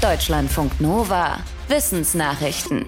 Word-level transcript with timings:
Deutschlandfunk 0.00 0.80
Nova. 0.80 1.40
Wissensnachrichten. 1.68 2.86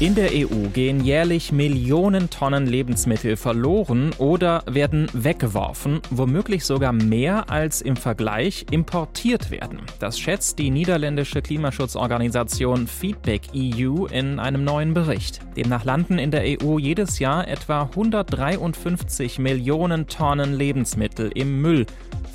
In 0.00 0.16
der 0.16 0.30
EU 0.32 0.68
gehen 0.72 1.04
jährlich 1.04 1.52
Millionen 1.52 2.28
Tonnen 2.28 2.66
Lebensmittel 2.66 3.36
verloren 3.36 4.10
oder 4.18 4.64
werden 4.66 5.08
weggeworfen, 5.12 6.00
womöglich 6.10 6.64
sogar 6.64 6.92
mehr 6.92 7.50
als 7.50 7.82
im 7.82 7.94
Vergleich 7.94 8.66
importiert 8.72 9.52
werden. 9.52 9.82
Das 10.00 10.18
schätzt 10.18 10.58
die 10.58 10.70
niederländische 10.70 11.40
Klimaschutzorganisation 11.40 12.88
Feedback 12.88 13.42
EU 13.54 14.06
in 14.06 14.40
einem 14.40 14.64
neuen 14.64 14.94
Bericht. 14.94 15.40
Demnach 15.56 15.84
landen 15.84 16.18
in 16.18 16.32
der 16.32 16.42
EU 16.42 16.78
jedes 16.78 17.20
Jahr 17.20 17.46
etwa 17.46 17.82
153 17.82 19.38
Millionen 19.38 20.08
Tonnen 20.08 20.54
Lebensmittel 20.54 21.30
im 21.32 21.60
Müll, 21.62 21.86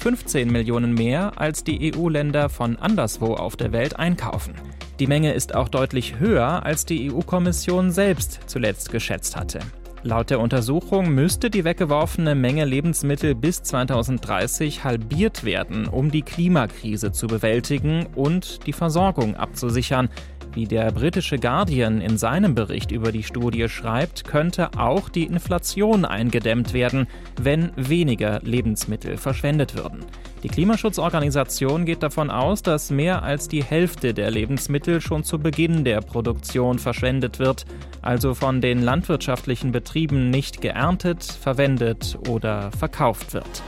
15 0.03 0.51
Millionen 0.51 0.93
mehr 0.93 1.39
als 1.39 1.63
die 1.63 1.95
EU-Länder 1.95 2.49
von 2.49 2.75
anderswo 2.75 3.35
auf 3.35 3.55
der 3.55 3.71
Welt 3.71 3.97
einkaufen. 3.97 4.53
Die 4.99 5.07
Menge 5.07 5.31
ist 5.31 5.55
auch 5.55 5.69
deutlich 5.69 6.19
höher, 6.19 6.65
als 6.65 6.83
die 6.83 7.09
EU-Kommission 7.09 7.89
selbst 7.89 8.41
zuletzt 8.47 8.91
geschätzt 8.91 9.37
hatte. 9.37 9.59
Laut 10.05 10.29
der 10.29 10.41
Untersuchung 10.41 11.13
müsste 11.15 11.49
die 11.49 11.63
weggeworfene 11.63 12.35
Menge 12.35 12.65
Lebensmittel 12.65 13.33
bis 13.33 13.63
2030 13.63 14.83
halbiert 14.83 15.45
werden, 15.45 15.87
um 15.87 16.11
die 16.11 16.23
Klimakrise 16.23 17.13
zu 17.13 17.27
bewältigen 17.27 18.07
und 18.13 18.67
die 18.67 18.73
Versorgung 18.73 19.37
abzusichern. 19.37 20.09
Wie 20.55 20.67
der 20.67 20.91
britische 20.91 21.39
Guardian 21.39 21.99
in 21.99 22.19
seinem 22.19 22.53
Bericht 22.53 22.91
über 22.91 23.11
die 23.11 23.23
Studie 23.23 23.67
schreibt, 23.69 24.23
könnte 24.23 24.69
auch 24.77 25.09
die 25.09 25.23
Inflation 25.23 26.05
eingedämmt 26.05 26.73
werden, 26.73 27.07
wenn 27.41 27.71
weniger 27.75 28.39
Lebensmittel 28.43 29.17
verschwendet 29.17 29.75
würden. 29.75 30.05
Die 30.43 30.49
Klimaschutzorganisation 30.49 31.85
geht 31.85 32.03
davon 32.03 32.29
aus, 32.29 32.61
dass 32.61 32.91
mehr 32.91 33.23
als 33.23 33.47
die 33.47 33.63
Hälfte 33.63 34.13
der 34.13 34.29
Lebensmittel 34.29 35.01
schon 35.01 35.23
zu 35.23 35.39
Beginn 35.39 35.85
der 35.85 36.01
Produktion 36.01 36.77
verschwendet 36.77 37.39
wird, 37.39 37.65
also 38.03 38.35
von 38.35 38.61
den 38.61 38.83
landwirtschaftlichen 38.83 39.71
Betrieben 39.71 40.29
nicht 40.29 40.61
geerntet, 40.61 41.23
verwendet 41.23 42.19
oder 42.29 42.71
verkauft 42.73 43.33
wird. 43.33 43.63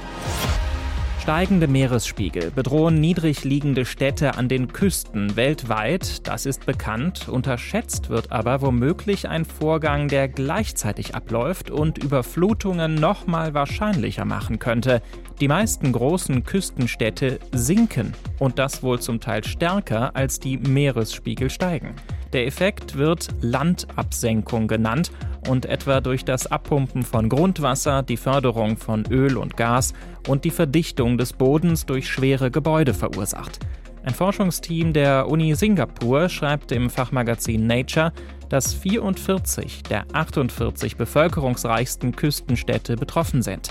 Steigende 1.25 1.67
Meeresspiegel 1.67 2.51
bedrohen 2.51 2.99
niedrig 2.99 3.43
liegende 3.43 3.85
Städte 3.85 4.35
an 4.35 4.47
den 4.47 4.71
Küsten 4.71 5.35
weltweit, 5.35 6.27
das 6.27 6.45
ist 6.45 6.67
bekannt, 6.67 7.27
unterschätzt 7.27 8.11
wird 8.11 8.31
aber 8.31 8.61
womöglich 8.61 9.27
ein 9.27 9.43
Vorgang, 9.43 10.07
der 10.07 10.27
gleichzeitig 10.27 11.15
abläuft 11.15 11.71
und 11.71 11.97
Überflutungen 11.97 12.93
noch 12.93 13.25
mal 13.25 13.55
wahrscheinlicher 13.55 14.23
machen 14.23 14.59
könnte. 14.59 15.01
Die 15.41 15.47
meisten 15.47 15.91
großen 15.91 16.43
Küstenstädte 16.43 17.39
sinken 17.51 18.13
und 18.37 18.59
das 18.59 18.83
wohl 18.83 18.99
zum 18.99 19.19
Teil 19.19 19.43
stärker 19.43 20.15
als 20.15 20.39
die 20.39 20.59
Meeresspiegel 20.59 21.49
steigen. 21.49 21.95
Der 22.33 22.45
Effekt 22.45 22.97
wird 22.97 23.29
Landabsenkung 23.41 24.67
genannt 24.67 25.09
und 25.47 25.65
etwa 25.65 26.01
durch 26.01 26.25
das 26.25 26.47
Abpumpen 26.47 27.03
von 27.03 27.29
Grundwasser, 27.29 28.03
die 28.03 28.17
Förderung 28.17 28.77
von 28.77 29.05
Öl 29.09 29.37
und 29.37 29.57
Gas 29.57 29.93
und 30.27 30.43
die 30.43 30.51
Verdichtung 30.51 31.17
des 31.17 31.33
Bodens 31.33 31.85
durch 31.85 32.09
schwere 32.09 32.51
Gebäude 32.51 32.93
verursacht. 32.93 33.59
Ein 34.03 34.13
Forschungsteam 34.13 34.93
der 34.93 35.27
Uni 35.27 35.55
Singapur 35.55 36.29
schreibt 36.29 36.71
im 36.71 36.89
Fachmagazin 36.89 37.65
Nature, 37.65 38.13
dass 38.49 38.73
44 38.73 39.83
der 39.83 40.05
48 40.13 40.95
bevölkerungsreichsten 40.95 42.15
Küstenstädte 42.15 42.95
betroffen 42.97 43.41
sind. 43.41 43.69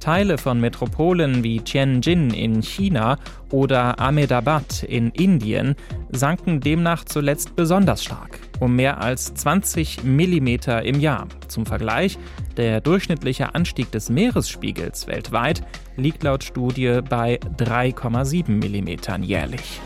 Teile 0.00 0.38
von 0.38 0.60
Metropolen 0.60 1.42
wie 1.42 1.60
Tianjin 1.60 2.30
in 2.30 2.62
China 2.62 3.18
oder 3.50 4.00
Ahmedabad 4.00 4.82
in 4.82 5.10
Indien 5.10 5.74
sanken 6.10 6.60
demnach 6.60 7.04
zuletzt 7.04 7.56
besonders 7.56 8.04
stark, 8.04 8.38
um 8.60 8.76
mehr 8.76 9.00
als 9.00 9.34
20 9.34 10.04
Millimeter 10.04 10.82
im 10.82 11.00
Jahr. 11.00 11.28
Zum 11.48 11.66
Vergleich, 11.66 12.18
der 12.56 12.80
durchschnittliche 12.80 13.54
Anstieg 13.54 13.90
des 13.92 14.10
Meeresspiegels 14.10 15.06
weltweit 15.06 15.62
liegt 15.96 16.22
laut 16.22 16.44
Studie 16.44 17.00
bei 17.08 17.38
3,7 17.58 18.50
Millimetern 18.50 19.22
jährlich. 19.22 19.80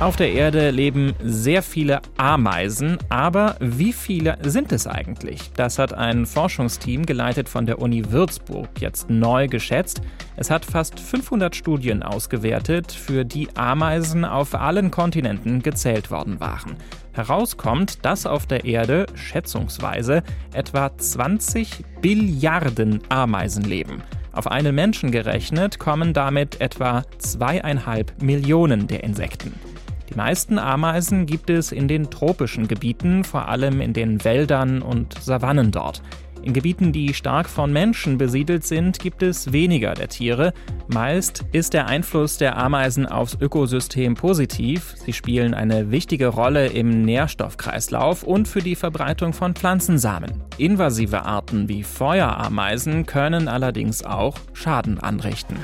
Auf 0.00 0.14
der 0.14 0.32
Erde 0.32 0.70
leben 0.70 1.12
sehr 1.24 1.60
viele 1.60 2.00
Ameisen, 2.18 2.98
aber 3.08 3.56
wie 3.58 3.92
viele 3.92 4.38
sind 4.42 4.70
es 4.70 4.86
eigentlich? 4.86 5.50
Das 5.56 5.80
hat 5.80 5.92
ein 5.92 6.24
Forschungsteam 6.24 7.04
geleitet 7.04 7.48
von 7.48 7.66
der 7.66 7.80
Uni 7.80 8.12
Würzburg 8.12 8.68
jetzt 8.78 9.10
neu 9.10 9.48
geschätzt. 9.48 10.00
Es 10.36 10.52
hat 10.52 10.64
fast 10.64 11.00
500 11.00 11.56
Studien 11.56 12.04
ausgewertet, 12.04 12.92
für 12.92 13.24
die 13.24 13.48
Ameisen 13.56 14.24
auf 14.24 14.54
allen 14.54 14.92
Kontinenten 14.92 15.62
gezählt 15.62 16.12
worden 16.12 16.38
waren. 16.38 16.76
Herauskommt, 17.10 18.04
dass 18.04 18.24
auf 18.24 18.46
der 18.46 18.64
Erde 18.64 19.06
schätzungsweise 19.16 20.22
etwa 20.52 20.96
20 20.96 21.84
Billiarden 22.00 23.00
Ameisen 23.08 23.64
leben. 23.64 24.04
Auf 24.30 24.46
einen 24.46 24.76
Menschen 24.76 25.10
gerechnet 25.10 25.80
kommen 25.80 26.12
damit 26.12 26.60
etwa 26.60 27.02
zweieinhalb 27.18 28.22
Millionen 28.22 28.86
der 28.86 29.02
Insekten. 29.02 29.67
Die 30.08 30.14
meisten 30.14 30.58
Ameisen 30.58 31.26
gibt 31.26 31.50
es 31.50 31.72
in 31.72 31.86
den 31.88 32.10
tropischen 32.10 32.66
Gebieten, 32.66 33.24
vor 33.24 33.48
allem 33.48 33.80
in 33.80 33.92
den 33.92 34.24
Wäldern 34.24 34.80
und 34.80 35.20
Savannen 35.22 35.70
dort. 35.70 36.02
In 36.42 36.52
Gebieten, 36.52 36.92
die 36.92 37.14
stark 37.14 37.48
von 37.48 37.72
Menschen 37.72 38.16
besiedelt 38.16 38.64
sind, 38.64 39.00
gibt 39.00 39.22
es 39.22 39.52
weniger 39.52 39.94
der 39.94 40.08
Tiere. 40.08 40.54
Meist 40.86 41.44
ist 41.52 41.74
der 41.74 41.88
Einfluss 41.88 42.38
der 42.38 42.56
Ameisen 42.56 43.06
aufs 43.06 43.36
Ökosystem 43.40 44.14
positiv. 44.14 44.94
Sie 45.04 45.12
spielen 45.12 45.52
eine 45.52 45.90
wichtige 45.90 46.28
Rolle 46.28 46.68
im 46.68 47.02
Nährstoffkreislauf 47.02 48.22
und 48.22 48.48
für 48.48 48.62
die 48.62 48.76
Verbreitung 48.76 49.32
von 49.32 49.54
Pflanzensamen. 49.54 50.44
Invasive 50.58 51.24
Arten 51.24 51.68
wie 51.68 51.82
Feuerameisen 51.82 53.04
können 53.04 53.48
allerdings 53.48 54.04
auch 54.04 54.36
Schaden 54.52 55.00
anrichten. 55.00 55.56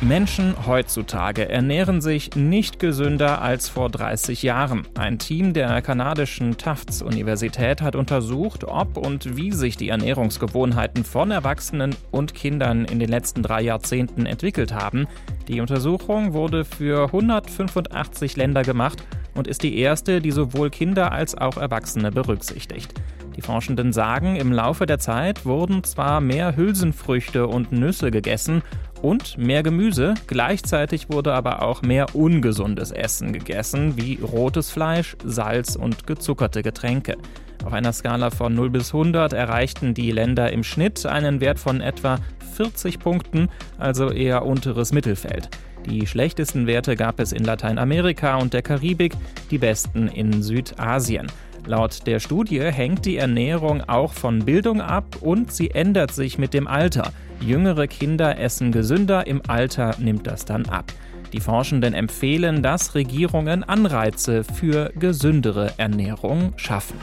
Menschen 0.00 0.54
heutzutage 0.66 1.48
ernähren 1.48 2.00
sich 2.00 2.34
nicht 2.34 2.78
gesünder 2.78 3.40
als 3.40 3.68
vor 3.68 3.88
30 3.88 4.42
Jahren. 4.42 4.86
Ein 4.94 5.18
Team 5.18 5.54
der 5.54 5.80
kanadischen 5.82 6.58
Tufts 6.58 7.00
Universität 7.00 7.80
hat 7.80 7.96
untersucht, 7.96 8.64
ob 8.64 8.96
und 8.96 9.36
wie 9.36 9.52
sich 9.52 9.76
die 9.76 9.88
Ernährungsgewohnheiten 9.88 11.04
von 11.04 11.30
Erwachsenen 11.30 11.94
und 12.10 12.34
Kindern 12.34 12.84
in 12.84 12.98
den 12.98 13.08
letzten 13.08 13.42
drei 13.42 13.62
Jahrzehnten 13.62 14.26
entwickelt 14.26 14.74
haben. 14.74 15.06
Die 15.48 15.60
Untersuchung 15.60 16.32
wurde 16.34 16.64
für 16.64 17.06
185 17.06 18.36
Länder 18.36 18.62
gemacht 18.62 19.02
und 19.34 19.46
ist 19.46 19.62
die 19.62 19.78
erste, 19.78 20.20
die 20.20 20.32
sowohl 20.32 20.70
Kinder 20.70 21.12
als 21.12 21.36
auch 21.36 21.56
Erwachsene 21.56 22.10
berücksichtigt. 22.10 22.94
Die 23.36 23.42
Forschenden 23.42 23.92
sagen, 23.92 24.36
im 24.36 24.52
Laufe 24.52 24.86
der 24.86 24.98
Zeit 24.98 25.44
wurden 25.44 25.82
zwar 25.82 26.20
mehr 26.20 26.56
Hülsenfrüchte 26.56 27.48
und 27.48 27.72
Nüsse 27.72 28.10
gegessen 28.10 28.62
und 29.04 29.36
mehr 29.36 29.62
Gemüse. 29.62 30.14
Gleichzeitig 30.26 31.10
wurde 31.10 31.34
aber 31.34 31.62
auch 31.62 31.82
mehr 31.82 32.14
ungesundes 32.14 32.90
Essen 32.90 33.34
gegessen, 33.34 33.98
wie 33.98 34.18
rotes 34.20 34.70
Fleisch, 34.70 35.14
Salz 35.22 35.76
und 35.76 36.06
gezuckerte 36.06 36.62
Getränke. 36.62 37.18
Auf 37.66 37.74
einer 37.74 37.92
Skala 37.92 38.30
von 38.30 38.54
0 38.54 38.70
bis 38.70 38.94
100 38.94 39.34
erreichten 39.34 39.92
die 39.92 40.10
Länder 40.10 40.50
im 40.52 40.64
Schnitt 40.64 41.04
einen 41.04 41.42
Wert 41.42 41.58
von 41.58 41.82
etwa 41.82 42.18
40 42.56 42.98
Punkten, 42.98 43.48
also 43.78 44.10
eher 44.10 44.46
unteres 44.46 44.92
Mittelfeld. 44.92 45.50
Die 45.84 46.06
schlechtesten 46.06 46.66
Werte 46.66 46.96
gab 46.96 47.20
es 47.20 47.32
in 47.32 47.44
Lateinamerika 47.44 48.36
und 48.36 48.54
der 48.54 48.62
Karibik, 48.62 49.12
die 49.50 49.58
besten 49.58 50.08
in 50.08 50.42
Südasien. 50.42 51.26
Laut 51.66 52.06
der 52.06 52.20
Studie 52.20 52.60
hängt 52.60 53.04
die 53.04 53.18
Ernährung 53.18 53.82
auch 53.82 54.12
von 54.12 54.46
Bildung 54.46 54.80
ab 54.80 55.16
und 55.20 55.52
sie 55.52 55.70
ändert 55.70 56.12
sich 56.12 56.38
mit 56.38 56.54
dem 56.54 56.66
Alter. 56.66 57.12
Jüngere 57.46 57.86
Kinder 57.88 58.38
essen 58.38 58.72
gesünder, 58.72 59.26
im 59.26 59.42
Alter 59.46 59.94
nimmt 59.98 60.26
das 60.26 60.46
dann 60.46 60.66
ab. 60.66 60.90
Die 61.34 61.40
Forschenden 61.40 61.92
empfehlen, 61.92 62.62
dass 62.62 62.94
Regierungen 62.94 63.64
Anreize 63.64 64.44
für 64.44 64.90
gesündere 64.98 65.72
Ernährung 65.76 66.54
schaffen. 66.56 66.96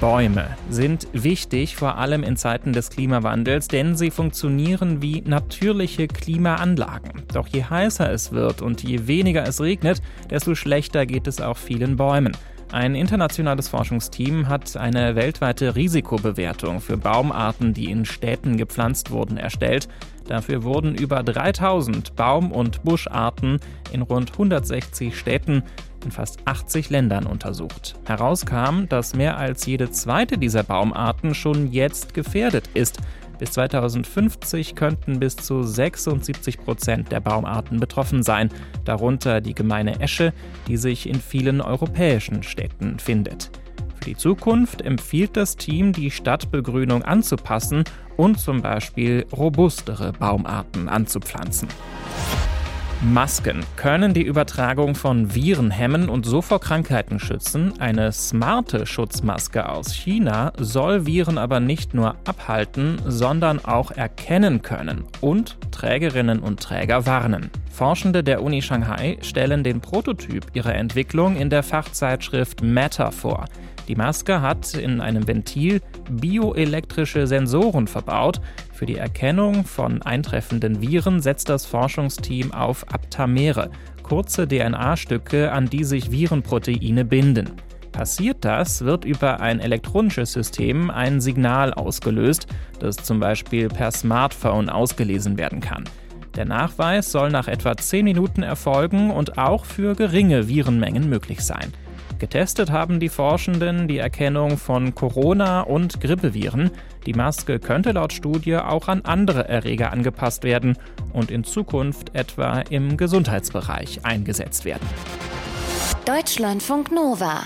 Bäume 0.00 0.56
sind 0.70 1.06
wichtig, 1.12 1.76
vor 1.76 1.98
allem 1.98 2.24
in 2.24 2.36
Zeiten 2.36 2.72
des 2.72 2.90
Klimawandels, 2.90 3.68
denn 3.68 3.96
sie 3.96 4.10
funktionieren 4.10 5.02
wie 5.02 5.20
natürliche 5.20 6.08
Klimaanlagen. 6.08 7.22
Doch 7.32 7.46
je 7.48 7.64
heißer 7.64 8.10
es 8.10 8.32
wird 8.32 8.62
und 8.62 8.82
je 8.82 9.06
weniger 9.06 9.46
es 9.46 9.60
regnet, 9.60 10.00
desto 10.30 10.54
schlechter 10.54 11.06
geht 11.06 11.26
es 11.26 11.40
auch 11.40 11.56
vielen 11.58 11.96
Bäumen. 11.96 12.32
Ein 12.72 12.94
internationales 12.94 13.68
Forschungsteam 13.68 14.48
hat 14.48 14.78
eine 14.78 15.14
weltweite 15.14 15.76
Risikobewertung 15.76 16.80
für 16.80 16.96
Baumarten, 16.96 17.74
die 17.74 17.90
in 17.90 18.06
Städten 18.06 18.56
gepflanzt 18.56 19.10
wurden, 19.10 19.36
erstellt. 19.36 19.88
Dafür 20.26 20.62
wurden 20.62 20.94
über 20.94 21.22
3000 21.22 22.16
Baum- 22.16 22.50
und 22.50 22.82
Buscharten 22.82 23.60
in 23.92 24.00
rund 24.00 24.32
160 24.32 25.18
Städten 25.18 25.62
in 26.02 26.10
fast 26.10 26.40
80 26.46 26.88
Ländern 26.88 27.26
untersucht. 27.26 27.96
Herauskam, 28.06 28.86
dass 28.88 29.14
mehr 29.14 29.36
als 29.36 29.66
jede 29.66 29.90
zweite 29.90 30.38
dieser 30.38 30.62
Baumarten 30.62 31.34
schon 31.34 31.70
jetzt 31.70 32.14
gefährdet 32.14 32.70
ist. 32.72 33.00
Bis 33.42 33.50
2050 33.50 34.76
könnten 34.76 35.18
bis 35.18 35.34
zu 35.34 35.64
76 35.64 36.58
Prozent 36.58 37.10
der 37.10 37.18
Baumarten 37.18 37.80
betroffen 37.80 38.22
sein, 38.22 38.50
darunter 38.84 39.40
die 39.40 39.52
gemeine 39.52 39.98
Esche, 39.98 40.32
die 40.68 40.76
sich 40.76 41.08
in 41.08 41.20
vielen 41.20 41.60
europäischen 41.60 42.44
Städten 42.44 43.00
findet. 43.00 43.50
Für 43.96 44.04
die 44.04 44.16
Zukunft 44.16 44.82
empfiehlt 44.82 45.36
das 45.36 45.56
Team, 45.56 45.92
die 45.92 46.12
Stadtbegrünung 46.12 47.02
anzupassen 47.02 47.82
und 48.16 48.38
zum 48.38 48.62
Beispiel 48.62 49.26
robustere 49.32 50.12
Baumarten 50.12 50.88
anzupflanzen. 50.88 51.66
Masken 53.04 53.64
können 53.74 54.14
die 54.14 54.22
Übertragung 54.22 54.94
von 54.94 55.34
Viren 55.34 55.72
hemmen 55.72 56.08
und 56.08 56.24
so 56.24 56.40
vor 56.40 56.60
Krankheiten 56.60 57.18
schützen. 57.18 57.72
Eine 57.80 58.12
smarte 58.12 58.86
Schutzmaske 58.86 59.68
aus 59.68 59.92
China 59.92 60.52
soll 60.56 61.04
Viren 61.04 61.36
aber 61.36 61.58
nicht 61.58 61.94
nur 61.94 62.14
abhalten, 62.24 63.00
sondern 63.04 63.64
auch 63.64 63.90
erkennen 63.90 64.62
können 64.62 65.04
und 65.20 65.56
Trägerinnen 65.72 66.38
und 66.38 66.60
Träger 66.60 67.04
warnen. 67.04 67.50
Forschende 67.72 68.22
der 68.22 68.40
Uni 68.40 68.62
Shanghai 68.62 69.18
stellen 69.20 69.64
den 69.64 69.80
Prototyp 69.80 70.46
ihrer 70.52 70.76
Entwicklung 70.76 71.34
in 71.34 71.50
der 71.50 71.64
Fachzeitschrift 71.64 72.62
Matter 72.62 73.10
vor. 73.10 73.46
Die 73.92 73.98
Maske 73.98 74.40
hat 74.40 74.72
in 74.72 75.02
einem 75.02 75.28
Ventil 75.28 75.82
bioelektrische 76.10 77.26
Sensoren 77.26 77.86
verbaut. 77.86 78.40
Für 78.72 78.86
die 78.86 78.96
Erkennung 78.96 79.66
von 79.66 80.00
eintreffenden 80.00 80.80
Viren 80.80 81.20
setzt 81.20 81.50
das 81.50 81.66
Forschungsteam 81.66 82.54
auf 82.54 82.90
Aptamere, 82.90 83.70
kurze 84.02 84.48
DNA-Stücke, 84.48 85.52
an 85.52 85.66
die 85.66 85.84
sich 85.84 86.10
Virenproteine 86.10 87.04
binden. 87.04 87.50
Passiert 87.92 88.46
das, 88.46 88.82
wird 88.82 89.04
über 89.04 89.40
ein 89.40 89.60
elektronisches 89.60 90.32
System 90.32 90.90
ein 90.90 91.20
Signal 91.20 91.74
ausgelöst, 91.74 92.46
das 92.78 92.96
zum 92.96 93.20
Beispiel 93.20 93.68
per 93.68 93.90
Smartphone 93.90 94.70
ausgelesen 94.70 95.36
werden 95.36 95.60
kann. 95.60 95.84
Der 96.34 96.46
Nachweis 96.46 97.12
soll 97.12 97.28
nach 97.28 97.46
etwa 97.46 97.76
10 97.76 98.06
Minuten 98.06 98.42
erfolgen 98.42 99.10
und 99.10 99.36
auch 99.36 99.66
für 99.66 99.94
geringe 99.94 100.48
Virenmengen 100.48 101.10
möglich 101.10 101.42
sein. 101.42 101.74
Getestet 102.22 102.70
haben 102.70 103.00
die 103.00 103.08
Forschenden 103.08 103.88
die 103.88 103.98
Erkennung 103.98 104.56
von 104.56 104.94
Corona- 104.94 105.62
und 105.62 106.00
Grippeviren. 106.00 106.70
Die 107.04 107.14
Maske 107.14 107.58
könnte 107.58 107.90
laut 107.90 108.12
Studie 108.12 108.58
auch 108.58 108.86
an 108.86 109.00
andere 109.02 109.48
Erreger 109.48 109.92
angepasst 109.92 110.44
werden 110.44 110.78
und 111.12 111.32
in 111.32 111.42
Zukunft 111.42 112.14
etwa 112.14 112.60
im 112.70 112.96
Gesundheitsbereich 112.96 114.04
eingesetzt 114.04 114.64
werden. 114.64 114.86
Deutschlandfunk 116.04 116.92
Nova 116.92 117.40